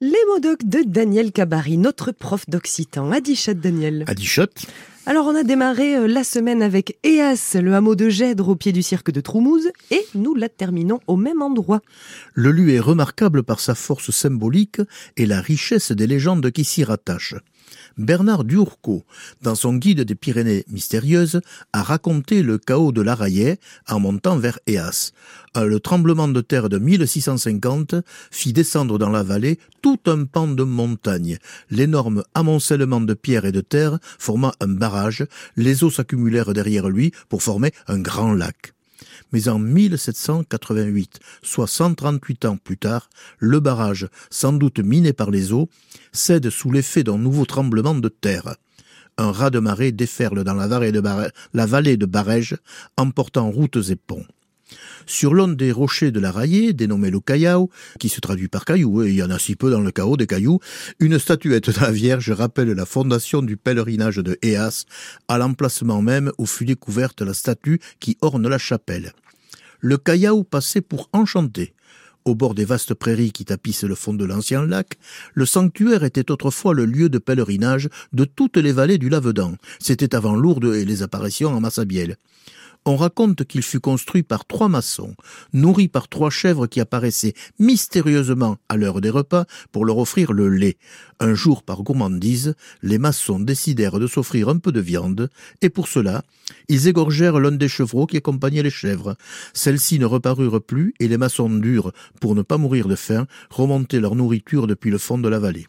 [0.00, 3.10] Les mots doc de Daniel Cabari, notre prof d'occitan.
[3.10, 4.04] Adichat, Daniel.
[4.06, 4.46] Adichat.
[5.06, 8.70] Alors, on a démarré euh, la semaine avec Eas, le hameau de Gèdre au pied
[8.70, 11.80] du cirque de Troumouse, et nous la terminons au même endroit.
[12.32, 14.80] Le lieu est remarquable par sa force symbolique
[15.16, 17.34] et la richesse des légendes qui s'y rattachent.
[17.96, 19.04] Bernard Durco,
[19.42, 21.40] dans son guide des Pyrénées mystérieuses,
[21.72, 23.58] a raconté le chaos de l'Araillet
[23.88, 25.12] en montant vers Eas.
[25.56, 27.96] Euh, le tremblement de terre de 1650
[28.30, 31.38] fit descendre dans la vallée tout un pan de montagne.
[31.70, 35.26] L'énorme amoncellement de pierres et de terre forma un barrage,
[35.56, 38.74] les eaux s'accumulèrent derrière lui pour former un grand lac
[39.32, 45.52] mais en 1788, soit 138 ans plus tard, le barrage, sans doute miné par les
[45.52, 45.68] eaux,
[46.12, 48.56] cède sous l'effet d'un nouveau tremblement de terre.
[49.16, 51.02] Un raz de marée déferle dans la vallée de,
[51.52, 52.56] la vallée de Barège,
[52.96, 54.24] emportant routes et ponts.
[55.06, 59.02] Sur l'un des rochers de la Raillée, dénommé le Callao, qui se traduit par caillou,
[59.02, 60.60] et il y en a si peu dans le chaos des cailloux,
[61.00, 64.84] une statuette de la Vierge rappelle la fondation du pèlerinage de Héas,
[65.28, 69.12] à l'emplacement même où fut découverte la statue qui orne la chapelle.
[69.80, 71.74] Le Callao passait pour enchanté.
[72.24, 74.98] Au bord des vastes prairies qui tapissent le fond de l'ancien lac,
[75.32, 79.54] le sanctuaire était autrefois le lieu de pèlerinage de toutes les vallées du Lavedan.
[79.78, 82.16] C'était avant Lourdes et les apparitions en Massabielle
[82.84, 85.14] on raconte qu'il fut construit par trois maçons,
[85.52, 90.48] nourris par trois chèvres qui apparaissaient mystérieusement à l'heure des repas pour leur offrir le
[90.48, 90.78] lait.
[91.20, 95.28] Un jour, par gourmandise, les maçons décidèrent de s'offrir un peu de viande,
[95.62, 96.22] et pour cela,
[96.68, 99.16] ils égorgèrent l'un des chevreaux qui accompagnaient les chèvres.
[99.52, 104.00] Celles-ci ne reparurent plus, et les maçons durs, pour ne pas mourir de faim, remontaient
[104.00, 105.66] leur nourriture depuis le fond de la vallée.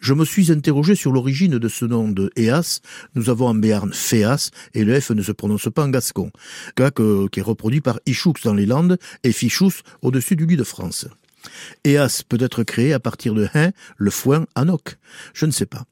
[0.00, 2.80] Je me suis interrogé sur l'origine de ce nom de Eas.
[3.14, 6.30] Nous avons en Béarn Féas et le F ne se prononce pas en gascon.
[6.76, 11.06] qui est reproduit par Ichoux dans les Landes et Fichous au-dessus du lit de France.
[11.84, 14.98] Eas peut être créé à partir de Hein, le foin, Anoc.
[15.34, 15.84] Je ne sais pas.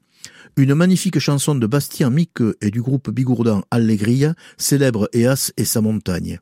[0.55, 5.81] Une magnifique chanson de Bastien Mique et du groupe Bigourdan Allegria célèbre Eas et sa
[5.81, 6.39] montagne.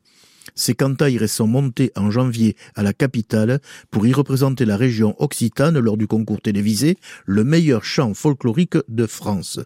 [0.54, 5.78] Ces cantaires sont montés en janvier à la capitale pour y représenter la région occitane
[5.78, 9.60] lors du concours télévisé Le meilleur chant folklorique de France.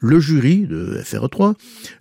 [0.00, 1.54] Le jury de FR3,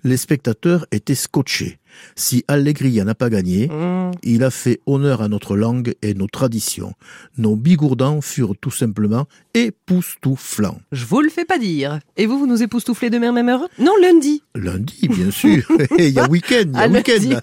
[0.03, 1.79] les spectateurs étaient scotchés.
[2.15, 4.11] Si Allegria n'a pas gagné, mmh.
[4.23, 6.93] il a fait honneur à notre langue et nos traditions.
[7.37, 10.79] Nos bigourdans furent tout simplement époustouflants.
[10.91, 11.99] Je vous le fais pas dire.
[12.17, 14.43] Et vous, vous nous époustouflez demain même heure Non, lundi.
[14.55, 15.63] Lundi, bien sûr.
[15.97, 17.39] Il y a week-end, il y a week-end.